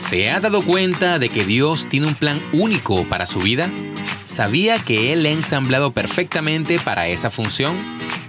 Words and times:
¿Se 0.00 0.30
ha 0.30 0.40
dado 0.40 0.62
cuenta 0.62 1.18
de 1.18 1.28
que 1.28 1.44
Dios 1.44 1.86
tiene 1.86 2.06
un 2.06 2.14
plan 2.14 2.40
único 2.54 3.04
para 3.04 3.26
su 3.26 3.38
vida? 3.38 3.68
¿Sabía 4.24 4.78
que 4.78 5.12
Él 5.12 5.26
ha 5.26 5.30
ensamblado 5.30 5.92
perfectamente 5.92 6.80
para 6.80 7.06
esa 7.08 7.30
función? 7.30 7.76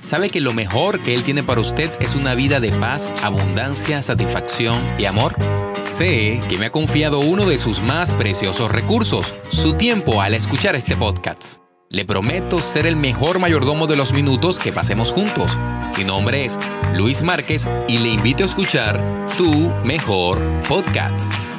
¿Sabe 0.00 0.30
que 0.30 0.40
lo 0.40 0.52
mejor 0.52 0.98
que 0.98 1.14
Él 1.14 1.22
tiene 1.22 1.44
para 1.44 1.60
usted 1.60 1.90
es 2.00 2.16
una 2.16 2.34
vida 2.34 2.58
de 2.58 2.72
paz, 2.72 3.12
abundancia, 3.22 4.02
satisfacción 4.02 4.78
y 4.98 5.04
amor? 5.04 5.36
Sé 5.80 6.40
que 6.48 6.58
me 6.58 6.66
ha 6.66 6.72
confiado 6.72 7.20
uno 7.20 7.46
de 7.46 7.56
sus 7.56 7.80
más 7.80 8.14
preciosos 8.14 8.70
recursos, 8.70 9.32
su 9.50 9.74
tiempo 9.74 10.20
al 10.20 10.34
escuchar 10.34 10.74
este 10.74 10.96
podcast. 10.96 11.60
Le 11.88 12.04
prometo 12.04 12.60
ser 12.60 12.84
el 12.84 12.96
mejor 12.96 13.38
mayordomo 13.38 13.86
de 13.86 13.96
los 13.96 14.12
minutos 14.12 14.58
que 14.58 14.72
pasemos 14.72 15.12
juntos. 15.12 15.56
Mi 15.96 16.04
nombre 16.04 16.44
es 16.44 16.58
Luis 16.94 17.22
Márquez 17.22 17.68
y 17.88 17.98
le 17.98 18.08
invito 18.08 18.42
a 18.42 18.46
escuchar 18.46 19.26
Tu 19.38 19.72
Mejor 19.84 20.40
Podcast. 20.68 21.49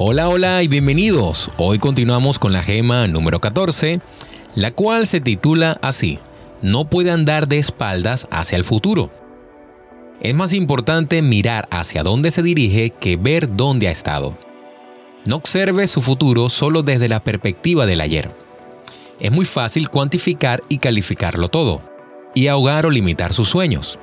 Hola, 0.00 0.28
hola 0.28 0.62
y 0.62 0.68
bienvenidos. 0.68 1.50
Hoy 1.56 1.80
continuamos 1.80 2.38
con 2.38 2.52
la 2.52 2.62
gema 2.62 3.08
número 3.08 3.40
14, 3.40 4.00
la 4.54 4.70
cual 4.70 5.08
se 5.08 5.20
titula 5.20 5.76
así, 5.82 6.20
No 6.62 6.88
puede 6.88 7.10
andar 7.10 7.48
de 7.48 7.58
espaldas 7.58 8.28
hacia 8.30 8.54
el 8.58 8.62
futuro. 8.62 9.10
Es 10.20 10.36
más 10.36 10.52
importante 10.52 11.20
mirar 11.20 11.66
hacia 11.72 12.04
dónde 12.04 12.30
se 12.30 12.44
dirige 12.44 12.90
que 12.90 13.16
ver 13.16 13.56
dónde 13.56 13.88
ha 13.88 13.90
estado. 13.90 14.38
No 15.24 15.34
observe 15.34 15.88
su 15.88 16.00
futuro 16.00 16.48
solo 16.48 16.84
desde 16.84 17.08
la 17.08 17.18
perspectiva 17.18 17.84
del 17.84 18.00
ayer. 18.00 18.30
Es 19.18 19.32
muy 19.32 19.46
fácil 19.46 19.88
cuantificar 19.88 20.62
y 20.68 20.78
calificarlo 20.78 21.48
todo, 21.48 21.82
y 22.36 22.46
ahogar 22.46 22.86
o 22.86 22.90
limitar 22.90 23.32
sus 23.32 23.48
sueños. 23.48 23.98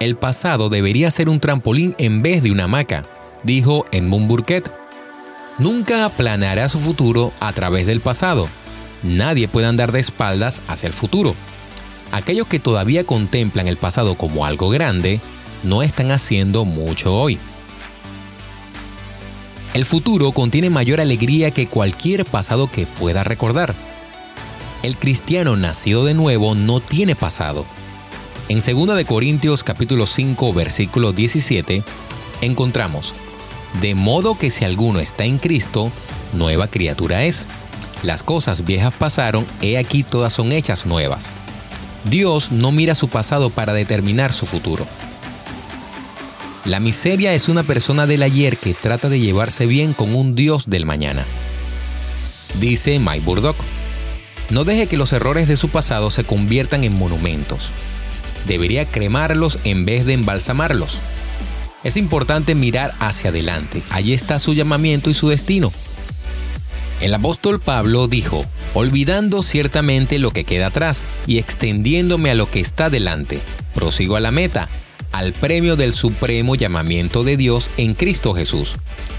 El 0.00 0.16
pasado 0.16 0.68
debería 0.68 1.12
ser 1.12 1.28
un 1.28 1.38
trampolín 1.38 1.94
en 1.96 2.22
vez 2.22 2.42
de 2.42 2.50
una 2.50 2.64
hamaca, 2.64 3.06
dijo 3.44 3.86
Edmund 3.92 4.26
Burkett 4.26 4.68
nunca 5.58 6.04
aplanará 6.04 6.68
su 6.68 6.80
futuro 6.80 7.32
a 7.40 7.52
través 7.52 7.86
del 7.86 8.00
pasado. 8.00 8.48
Nadie 9.02 9.48
puede 9.48 9.66
andar 9.66 9.92
de 9.92 10.00
espaldas 10.00 10.60
hacia 10.68 10.86
el 10.86 10.92
futuro. 10.92 11.34
Aquellos 12.12 12.46
que 12.46 12.58
todavía 12.58 13.04
contemplan 13.04 13.68
el 13.68 13.76
pasado 13.76 14.16
como 14.16 14.46
algo 14.46 14.68
grande, 14.70 15.20
no 15.62 15.82
están 15.82 16.12
haciendo 16.12 16.64
mucho 16.64 17.14
hoy. 17.14 17.38
El 19.74 19.84
futuro 19.84 20.32
contiene 20.32 20.70
mayor 20.70 21.00
alegría 21.00 21.50
que 21.50 21.66
cualquier 21.66 22.24
pasado 22.24 22.70
que 22.70 22.86
pueda 22.86 23.24
recordar. 23.24 23.74
El 24.82 24.96
cristiano 24.96 25.56
nacido 25.56 26.04
de 26.04 26.14
nuevo 26.14 26.54
no 26.54 26.80
tiene 26.80 27.14
pasado. 27.14 27.66
En 28.48 28.60
2 28.60 29.04
Corintios 29.04 29.64
capítulo 29.64 30.06
5 30.06 30.52
versículo 30.52 31.12
17 31.12 31.82
encontramos 32.40 33.14
de 33.80 33.94
modo 33.94 34.38
que 34.38 34.50
si 34.50 34.64
alguno 34.64 35.00
está 35.00 35.24
en 35.24 35.38
Cristo, 35.38 35.90
nueva 36.32 36.68
criatura 36.68 37.24
es. 37.24 37.46
Las 38.02 38.22
cosas 38.22 38.64
viejas 38.64 38.92
pasaron, 38.94 39.46
he 39.62 39.78
aquí 39.78 40.02
todas 40.02 40.32
son 40.32 40.52
hechas 40.52 40.86
nuevas. 40.86 41.32
Dios 42.04 42.52
no 42.52 42.72
mira 42.72 42.94
su 42.94 43.08
pasado 43.08 43.50
para 43.50 43.72
determinar 43.72 44.32
su 44.32 44.46
futuro. 44.46 44.86
La 46.64 46.80
miseria 46.80 47.32
es 47.32 47.48
una 47.48 47.62
persona 47.62 48.06
del 48.06 48.22
ayer 48.22 48.56
que 48.56 48.74
trata 48.74 49.08
de 49.08 49.20
llevarse 49.20 49.66
bien 49.66 49.92
con 49.92 50.14
un 50.14 50.34
Dios 50.34 50.68
del 50.68 50.84
mañana. 50.84 51.24
Dice 52.60 52.98
Mike 52.98 53.24
Burdock. 53.24 53.56
No 54.50 54.64
deje 54.64 54.86
que 54.86 54.96
los 54.96 55.12
errores 55.12 55.48
de 55.48 55.56
su 55.56 55.68
pasado 55.68 56.10
se 56.10 56.24
conviertan 56.24 56.84
en 56.84 56.96
monumentos. 56.96 57.70
Debería 58.46 58.84
cremarlos 58.84 59.58
en 59.64 59.84
vez 59.84 60.06
de 60.06 60.12
embalsamarlos. 60.12 61.00
Es 61.86 61.96
importante 61.96 62.56
mirar 62.56 62.90
hacia 62.98 63.30
adelante. 63.30 63.80
Allí 63.90 64.12
está 64.12 64.40
su 64.40 64.54
llamamiento 64.54 65.08
y 65.08 65.14
su 65.14 65.28
destino. 65.28 65.72
El 67.00 67.14
apóstol 67.14 67.60
Pablo 67.60 68.08
dijo, 68.08 68.44
olvidando 68.74 69.44
ciertamente 69.44 70.18
lo 70.18 70.32
que 70.32 70.42
queda 70.42 70.66
atrás 70.66 71.06
y 71.28 71.38
extendiéndome 71.38 72.32
a 72.32 72.34
lo 72.34 72.50
que 72.50 72.58
está 72.58 72.90
delante, 72.90 73.38
prosigo 73.72 74.16
a 74.16 74.20
la 74.20 74.32
meta, 74.32 74.68
al 75.12 75.32
premio 75.32 75.76
del 75.76 75.92
supremo 75.92 76.56
llamamiento 76.56 77.22
de 77.22 77.36
Dios 77.36 77.70
en 77.76 77.94
Cristo 77.94 78.34
Jesús. 78.34 78.74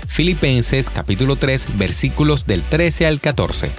Filipenses 0.09 0.89
capítulo 0.89 1.37
3 1.37 1.77
versículos 1.77 2.47
del 2.47 2.63
13 2.63 3.05
al 3.05 3.21
14. 3.21 3.71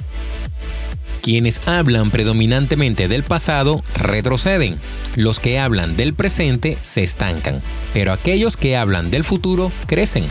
Quienes 1.29 1.61
hablan 1.67 2.11
predominantemente 2.11 3.07
del 3.07 3.23
pasado 3.23 3.85
retroceden, 3.95 4.79
los 5.15 5.41
que 5.41 5.59
hablan 5.59 5.95
del 5.95 6.15
presente 6.15 6.79
se 6.81 7.03
estancan, 7.05 7.61
pero 7.93 8.15
aquellos 8.15 8.57
que 8.57 8.79
hablan 8.79 9.11
del 9.11 9.25
futuro 9.25 9.71
crecen. 9.87 10.25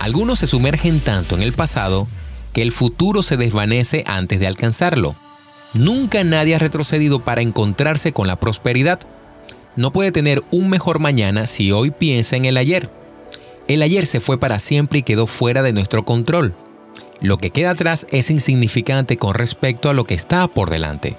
Algunos 0.00 0.40
se 0.40 0.46
sumergen 0.46 0.98
tanto 0.98 1.36
en 1.36 1.42
el 1.42 1.52
pasado 1.52 2.08
que 2.52 2.62
el 2.62 2.72
futuro 2.72 3.22
se 3.22 3.36
desvanece 3.36 4.02
antes 4.08 4.40
de 4.40 4.48
alcanzarlo. 4.48 5.14
Nunca 5.72 6.24
nadie 6.24 6.56
ha 6.56 6.58
retrocedido 6.58 7.20
para 7.20 7.42
encontrarse 7.42 8.12
con 8.12 8.26
la 8.26 8.34
prosperidad. 8.34 8.98
No 9.76 9.92
puede 9.92 10.10
tener 10.10 10.42
un 10.50 10.68
mejor 10.68 10.98
mañana 10.98 11.46
si 11.46 11.70
hoy 11.70 11.92
piensa 11.92 12.34
en 12.34 12.44
el 12.44 12.56
ayer. 12.56 12.90
El 13.68 13.82
ayer 13.82 14.04
se 14.04 14.18
fue 14.18 14.36
para 14.36 14.58
siempre 14.58 14.98
y 14.98 15.02
quedó 15.04 15.28
fuera 15.28 15.62
de 15.62 15.72
nuestro 15.72 16.04
control. 16.04 16.56
Lo 17.20 17.36
que 17.36 17.50
queda 17.50 17.70
atrás 17.70 18.06
es 18.10 18.30
insignificante 18.30 19.16
con 19.16 19.34
respecto 19.34 19.90
a 19.90 19.94
lo 19.94 20.04
que 20.04 20.14
está 20.14 20.46
por 20.46 20.70
delante. 20.70 21.16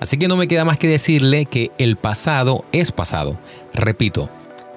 Así 0.00 0.18
que 0.18 0.28
no 0.28 0.36
me 0.36 0.48
queda 0.48 0.64
más 0.64 0.78
que 0.78 0.88
decirle 0.88 1.44
que 1.44 1.70
el 1.78 1.96
pasado 1.96 2.64
es 2.72 2.90
pasado. 2.90 3.38
Repito, 3.74 4.28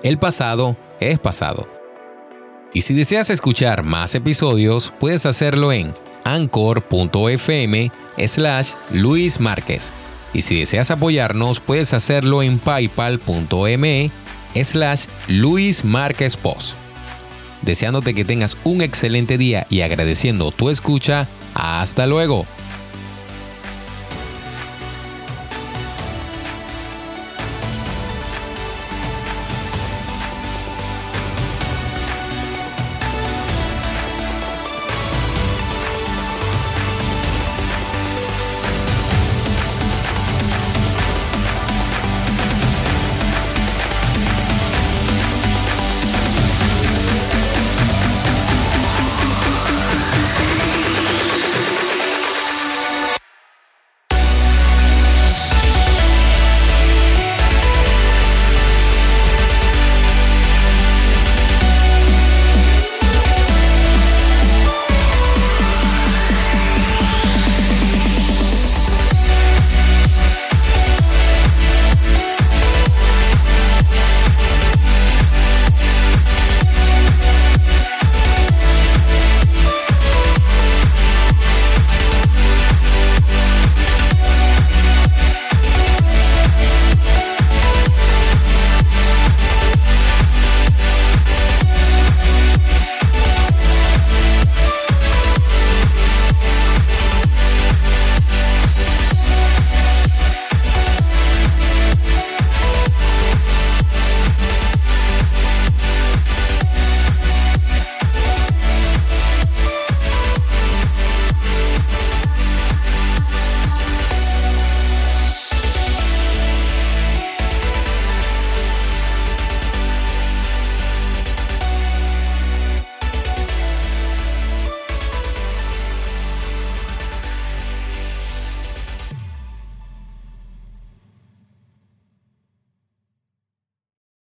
el 0.03 0.19
pasado 0.19 0.75
es 0.99 1.17
pasado. 1.17 1.67
Y 2.73 2.81
si 2.81 2.93
deseas 2.93 3.29
escuchar 3.29 3.83
más 3.83 4.15
episodios, 4.15 4.93
puedes 4.99 5.25
hacerlo 5.25 5.71
en 5.71 5.93
anchor.fm 6.23 7.91
slash 8.27 8.71
Luis 8.91 9.39
Márquez. 9.39 9.91
Y 10.33 10.41
si 10.41 10.59
deseas 10.59 10.91
apoyarnos, 10.91 11.59
puedes 11.59 11.93
hacerlo 11.93 12.43
en 12.43 12.59
paypal.me 12.59 14.11
slash 14.55 15.05
Luis 15.27 15.85
Márquez 15.85 16.35
Post 16.37 16.82
deseándote 17.63 18.13
que 18.13 18.25
tengas 18.25 18.57
un 18.63 18.81
excelente 18.81 19.37
día 19.37 19.65
y 19.69 19.81
agradeciendo 19.81 20.51
tu 20.51 20.69
escucha. 20.69 21.27
Hasta 21.53 22.07
luego. 22.07 22.45